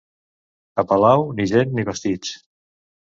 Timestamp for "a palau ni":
0.83-1.47